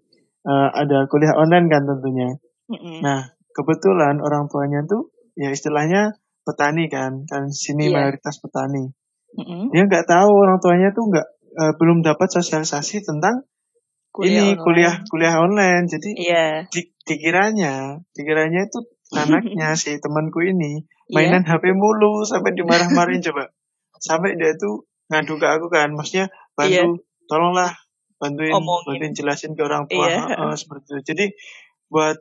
eh, 0.47 0.69
ada 0.73 1.05
kuliah 1.11 1.35
online 1.35 1.67
kan 1.67 1.83
tentunya. 1.85 2.29
Mm-mm. 2.71 3.03
Nah 3.03 3.29
kebetulan 3.51 4.17
orang 4.23 4.47
tuanya 4.47 4.87
tuh 4.87 5.11
ya 5.35 5.51
istilahnya 5.51 6.15
petani 6.47 6.87
kan, 6.89 7.27
kan 7.27 7.51
sini 7.51 7.91
Iya. 7.91 7.93
mayoritas 8.07 8.39
petani. 8.41 8.89
Mm-mm. 9.37 9.69
Dia 9.75 9.83
nggak 9.85 10.07
tahu 10.09 10.31
orang 10.31 10.57
tuanya 10.63 10.89
tuh 10.95 11.03
nggak 11.11 11.27
eh, 11.59 11.73
belum 11.77 12.01
dapat 12.01 12.27
sosialisasi 12.31 13.03
tentang 13.05 13.45
ini 14.19 14.53
online. 14.53 14.59
kuliah 14.59 14.95
kuliah 15.07 15.35
online 15.39 15.87
jadi 15.87 16.09
Iya. 16.11 16.45
di, 16.67 16.81
dikiranya 17.07 18.03
dikiranya 18.11 18.67
itu 18.67 18.79
anaknya 19.15 19.71
si 19.81 19.95
temanku 19.97 20.43
ini 20.43 20.83
Iya. 21.07 21.15
mainan 21.15 21.43
HP 21.43 21.71
mulu 21.71 22.23
sampai 22.23 22.51
dimarah-marahin 22.51 23.23
coba 23.23 23.51
sampai 23.99 24.35
dia 24.35 24.55
tuh 24.55 24.83
ngadu 25.07 25.35
ke 25.35 25.47
aku 25.47 25.67
kan 25.67 25.91
maksudnya 25.91 26.27
bantu 26.55 27.03
tolonglah 27.27 27.71
bantuin. 28.15 28.51
Omongin. 28.53 28.99
bantuin 28.99 29.13
jelasin 29.15 29.51
ke 29.55 29.61
orang 29.63 29.87
tua 29.87 30.07
Iya. 30.07 30.23
Heeh, 30.27 30.53
seperti 30.55 30.87
itu 30.91 31.01
jadi 31.15 31.25
buat 31.87 32.19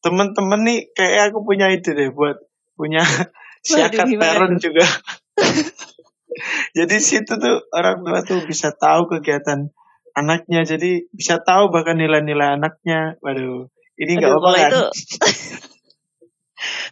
temen-temen 0.00 0.60
nih 0.62 0.78
kayak 0.92 1.32
aku 1.32 1.42
punya 1.42 1.70
ide 1.70 1.90
deh 1.90 2.10
buat 2.10 2.36
punya 2.74 3.00
siakat 3.66 4.06
parent 4.18 4.58
juga 4.58 4.82
jadi 6.76 6.96
situ 6.98 7.38
tuh 7.38 7.56
orang 7.70 8.02
tua 8.02 8.20
tuh 8.22 8.42
bisa 8.44 8.74
tahu 8.74 9.06
kegiatan 9.08 9.70
anaknya 10.14 10.62
jadi 10.64 11.10
bisa 11.10 11.38
tahu 11.40 11.68
bahkan 11.68 11.94
nilai-nilai 11.94 12.54
anaknya 12.54 13.18
waduh 13.18 13.66
ini 13.94 14.12
nggak 14.14 14.30
apa-apa 14.32 14.50
kan 14.54 14.70
itu 14.70 14.82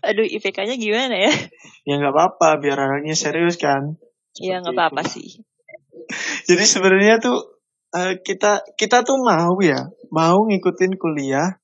Aduh, 0.03 0.27
IPK-nya 0.27 0.77
gimana 0.77 1.15
ya? 1.17 1.33
ya 1.83 1.95
nggak 1.97 2.13
apa-apa 2.13 2.59
biar 2.59 2.77
anaknya 2.77 3.15
serius 3.15 3.57
kan 3.57 3.97
Ya 4.35 4.59
nggak 4.59 4.75
apa-apa 4.75 5.07
sih. 5.07 5.39
jadi 6.49 6.65
sebenarnya 6.65 7.17
tuh 7.19 7.39
eh, 7.93 8.19
kita 8.19 8.67
kita 8.75 9.01
tuh 9.03 9.17
mau 9.17 9.55
ya 9.59 9.87
mau 10.11 10.43
ngikutin 10.43 10.97
kuliah 10.97 11.57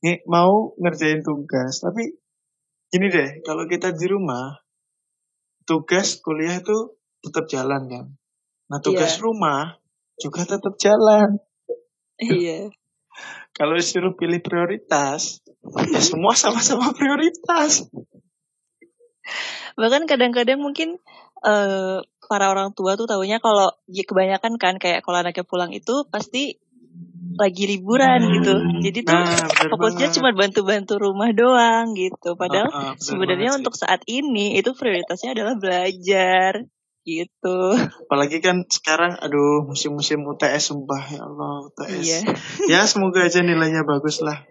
nge- 0.00 0.26
mau 0.26 0.74
ngerjain 0.76 1.22
tugas 1.22 1.78
tapi 1.78 2.16
gini 2.88 3.06
deh 3.08 3.40
kalau 3.40 3.64
kita 3.64 3.92
di 3.92 4.06
rumah 4.06 4.60
tugas 5.64 6.18
kuliah 6.18 6.58
itu 6.58 6.96
tetap 7.20 7.44
jalan 7.46 7.82
kan 7.86 8.04
nah 8.66 8.78
tugas 8.78 9.16
Iya. 9.16 9.22
rumah 9.22 9.78
juga 10.20 10.46
tetap 10.46 10.74
jalan 10.78 11.38
Iya. 12.18 12.70
kalau 13.58 13.74
disuruh 13.78 14.14
pilih 14.14 14.42
prioritas 14.42 15.42
ya 15.90 16.00
semua 16.02 16.34
sama-sama 16.34 16.90
prioritas 16.94 17.86
Bahkan 19.74 20.06
kadang-kadang 20.06 20.60
mungkin 20.60 21.00
eh 21.44 21.98
para 22.24 22.46
orang 22.48 22.72
tua 22.72 22.96
tuh 22.96 23.04
taunya 23.04 23.36
kalau 23.36 23.68
ya 23.90 24.04
kebanyakan 24.08 24.56
kan 24.56 24.74
kayak 24.80 25.04
kalau 25.04 25.20
anaknya 25.20 25.44
pulang 25.44 25.72
itu 25.76 26.08
pasti 26.08 26.56
lagi 27.34 27.66
liburan 27.66 28.20
gitu. 28.40 28.54
Jadi 28.80 28.98
tuh 29.02 29.18
nah 29.18 29.48
fokusnya 29.74 30.08
banget. 30.08 30.16
cuma 30.16 30.30
bantu-bantu 30.32 30.94
rumah 31.02 31.30
doang 31.34 31.92
gitu. 31.98 32.38
Padahal 32.38 32.70
Ah, 32.70 32.76
ah, 32.76 32.92
bener 32.94 33.02
sebenarnya 33.02 33.50
untuk 33.58 33.74
saat 33.74 34.00
ini 34.06 34.54
itu 34.56 34.70
prioritasnya 34.72 35.34
adalah 35.34 35.58
belajar 35.58 36.64
gitu. 37.04 37.76
apalagi 38.08 38.40
kan 38.40 38.64
sekarang 38.66 39.14
aduh 39.20 39.64
musim-musim 39.68 40.24
UTS 40.24 40.72
sumpah 40.72 41.04
ya 41.12 41.20
Allah 41.22 41.68
UTS 41.68 42.00
Iya. 42.02 42.20
ya 42.72 42.80
semoga 42.88 43.22
aja 43.22 43.44
nilainya 43.44 43.84
bagus 43.84 44.24
lah 44.24 44.42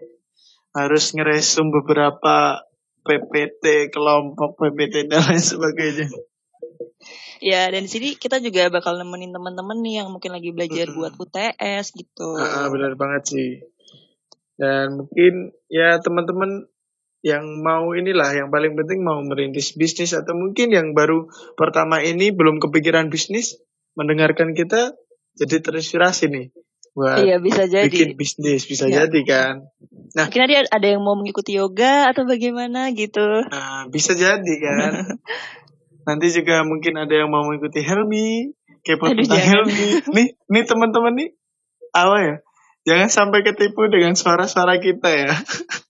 harus 0.74 1.14
ngeresum 1.14 1.70
beberapa 1.70 2.62
PPT 3.04 3.90
kelompok 3.92 4.56
PPT 4.58 5.10
dan 5.10 5.22
lain 5.26 5.42
sebagainya 5.42 6.08
Ya, 7.44 7.68
dan 7.68 7.84
di 7.84 7.90
sini 7.92 8.16
kita 8.16 8.40
juga 8.40 8.72
bakal 8.72 8.96
nemenin 8.96 9.28
teman-teman 9.28 9.84
nih 9.84 10.00
yang 10.00 10.08
mungkin 10.08 10.32
lagi 10.32 10.48
belajar 10.48 10.88
Mm-mm. 10.88 10.96
buat 10.96 11.12
UTS 11.20 11.92
gitu. 11.92 12.40
Ah, 12.40 12.72
benar 12.72 12.96
banget 12.96 13.22
sih 13.28 13.50
dan 14.54 15.02
mungkin 15.02 15.50
ya 15.66 15.98
teman-teman 15.98 16.70
yang 17.24 17.64
mau 17.64 17.96
inilah 17.96 18.36
yang 18.36 18.52
paling 18.52 18.76
penting 18.76 19.00
mau 19.00 19.24
merintis 19.24 19.72
bisnis 19.72 20.12
atau 20.12 20.36
mungkin 20.36 20.68
yang 20.68 20.92
baru 20.92 21.24
pertama 21.56 22.04
ini 22.04 22.28
belum 22.36 22.60
kepikiran 22.60 23.08
bisnis 23.08 23.56
mendengarkan 23.96 24.52
kita 24.52 24.92
jadi 25.34 25.64
terinspirasi 25.64 26.28
nih 26.28 26.46
buat 26.94 27.24
Iya, 27.24 27.40
bisa 27.40 27.64
jadi. 27.66 27.88
bikin 27.88 28.14
bisnis 28.14 28.68
bisa 28.68 28.86
Iya. 28.86 29.08
jadi 29.08 29.20
kan 29.24 29.54
Mungkin 30.14 30.46
ada 30.46 30.54
ada 30.70 30.86
yang 30.86 31.02
mau 31.02 31.18
mengikuti 31.18 31.58
yoga 31.58 32.06
atau 32.06 32.22
bagaimana 32.22 32.94
gitu. 32.94 33.42
Nah, 33.50 33.90
bisa 33.90 34.14
jadi 34.14 34.54
kan. 34.62 35.18
Nanti 36.06 36.30
juga 36.30 36.62
mungkin 36.62 36.94
ada 36.94 37.10
yang 37.10 37.34
mau 37.34 37.42
mengikuti 37.42 37.82
Helmi, 37.82 38.54
kepo 38.86 39.10
Aduh, 39.10 39.26
tentang 39.26 39.42
jangan. 39.42 39.66
Helmi. 39.66 39.86
Nih, 40.14 40.26
nih 40.46 40.62
teman-teman 40.70 41.12
nih, 41.18 41.28
apa 41.90 42.16
ya? 42.22 42.36
Jangan 42.86 43.08
sampai 43.10 43.42
ketipu 43.42 43.90
dengan 43.90 44.14
suara-suara 44.14 44.78
kita 44.78 45.10
ya. 45.10 45.34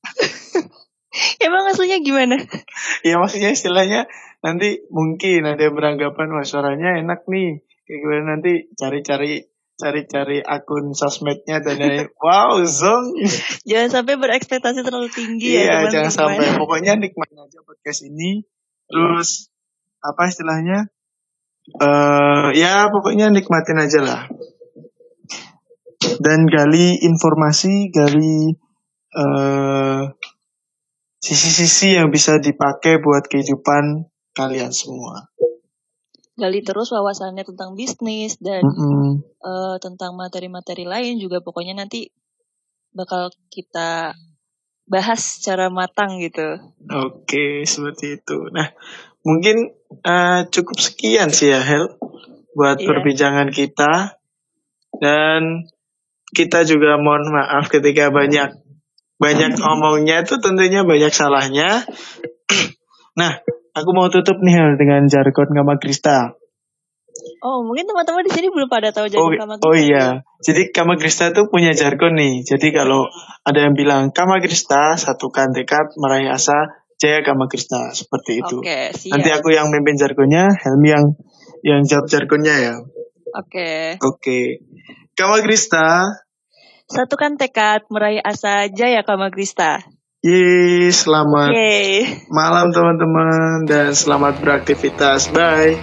Emang 1.38 1.70
aslinya 1.70 2.02
gimana? 2.02 2.36
ya 3.06 3.22
maksudnya 3.22 3.54
istilahnya 3.54 4.10
nanti 4.42 4.82
mungkin 4.90 5.46
ada 5.46 5.62
yang 5.62 5.74
beranggapan 5.78 6.28
wah 6.34 6.46
suaranya 6.46 6.98
enak 6.98 7.26
nih. 7.30 7.62
Kayak 7.86 7.98
gimana? 8.02 8.22
Nanti 8.36 8.52
cari-cari 8.74 9.46
cari-cari 9.74 10.38
akun 10.38 10.94
sosmednya 10.94 11.58
dan 11.58 11.78
lain 11.78 12.06
wow 12.22 12.58
zong. 12.62 13.14
Jangan 13.66 13.90
sampai 14.02 14.14
berekspektasi 14.18 14.86
terlalu 14.86 15.10
tinggi 15.10 15.54
ya 15.54 15.86
iya 15.86 15.90
jangan 15.90 16.12
sampai. 16.12 16.58
Pokoknya 16.58 16.98
nikmatin 16.98 17.38
aja 17.38 17.58
podcast 17.62 18.06
ini. 18.06 18.42
Terus 18.90 19.50
apa 20.02 20.30
istilahnya? 20.30 20.90
Eh 21.80 22.48
ya 22.58 22.90
pokoknya 22.90 23.30
nikmatin 23.30 23.78
aja 23.78 24.00
lah. 24.02 24.22
Dan 26.20 26.46
gali 26.46 27.00
informasi 27.02 27.90
gali 27.90 28.54
eh 29.14 30.02
sisi-sisi 31.24 31.96
yang 31.96 32.12
bisa 32.12 32.36
dipakai 32.36 33.00
buat 33.00 33.24
kehidupan 33.24 34.04
kalian 34.36 34.68
semua 34.68 35.32
gali 36.34 36.60
terus 36.66 36.90
wawasannya 36.90 37.46
tentang 37.46 37.78
bisnis 37.78 38.36
dan 38.42 38.60
Mm 38.60 38.74
-mm. 38.74 39.08
uh, 39.40 39.76
tentang 39.78 40.18
materi-materi 40.18 40.84
lain 40.84 41.16
juga 41.22 41.38
pokoknya 41.40 41.78
nanti 41.78 42.10
bakal 42.94 43.30
kita 43.50 44.14
bahas 44.84 45.40
secara 45.40 45.72
matang 45.72 46.20
gitu. 46.20 46.60
Oke, 46.92 47.64
seperti 47.64 48.20
itu. 48.20 48.52
Nah, 48.52 48.70
mungkin 49.24 49.72
uh, 50.04 50.44
cukup 50.48 50.76
sekian 50.76 51.32
sih 51.32 51.50
ya, 51.50 51.60
Hel, 51.60 51.96
buat 52.52 52.78
Iya. 52.78 52.86
perbincangan 52.92 53.48
kita. 53.50 54.20
Dan 54.94 55.66
kita 56.30 56.62
juga 56.62 57.00
mohon 57.00 57.26
maaf 57.32 57.66
ketika 57.66 58.14
banyak 58.14 58.54
banyak 59.18 59.56
ngomongnya 59.56 60.26
itu 60.26 60.36
tentunya 60.42 60.82
banyak 60.82 61.12
salahnya. 61.14 61.86
nah, 63.20 63.32
aku 63.74 63.90
mau 63.94 64.10
tutup 64.10 64.38
nih 64.42 64.54
Hel 64.58 64.74
dengan 64.74 65.06
jargon 65.06 65.50
Kama 65.50 65.78
Krista. 65.78 66.34
Oh, 67.44 67.62
mungkin 67.62 67.86
teman-teman 67.86 68.26
di 68.26 68.32
sini 68.34 68.50
belum 68.50 68.66
pada 68.66 68.90
tahu 68.90 69.06
Oh, 69.06 69.30
jargon 69.30 69.38
Kama 69.38 69.54
oh 69.62 69.70
Krista 69.70 69.78
ya? 69.78 69.82
iya, 69.86 70.06
jadi 70.42 70.62
Kama 70.74 70.94
Krista 70.98 71.24
tuh 71.30 71.46
punya 71.46 71.70
jargon 71.70 72.18
nih. 72.18 72.42
Jadi 72.42 72.74
kalau 72.74 73.06
ada 73.46 73.58
yang 73.62 73.78
bilang 73.78 74.10
Kama 74.10 74.42
Krista, 74.42 74.98
satukan 74.98 75.54
tekad, 75.54 75.94
meraih 75.94 76.34
asa, 76.34 76.74
jaya 76.98 77.22
Kama 77.22 77.46
Krista. 77.46 77.94
Seperti 77.94 78.42
itu. 78.42 78.58
Oke, 78.58 78.90
siap. 78.96 79.14
Nanti 79.14 79.30
aku 79.30 79.54
yang 79.54 79.70
mimpin 79.70 79.94
jargonnya, 79.94 80.50
Helmi 80.58 80.90
yang 80.90 81.06
yang 81.62 81.80
jawab 81.86 82.10
jargonnya 82.10 82.54
ya. 82.58 82.74
Oke. 83.34 83.98
Oke. 84.02 84.40
Kama 85.14 85.38
Krista, 85.46 86.10
Satukan 86.84 87.40
tekad 87.40 87.88
meraih 87.88 88.20
asa 88.20 88.68
jaya 88.68 89.00
Kama 89.00 89.32
Krista. 89.32 89.80
Yeay, 90.24 90.88
selamat 90.88 91.52
Yeay. 91.52 92.24
malam 92.32 92.72
teman-teman 92.72 93.64
dan 93.68 93.92
selamat 93.92 94.40
beraktivitas. 94.40 95.28
Bye. 95.32 95.76